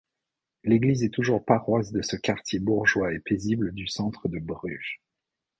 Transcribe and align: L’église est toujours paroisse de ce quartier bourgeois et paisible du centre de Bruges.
L’église 0.63 1.03
est 1.03 1.13
toujours 1.13 1.45
paroisse 1.45 1.91
de 1.91 2.01
ce 2.01 2.15
quartier 2.15 2.57
bourgeois 2.57 3.13
et 3.13 3.19
paisible 3.19 3.71
du 3.71 3.85
centre 3.85 4.29
de 4.29 4.39
Bruges. 4.39 4.99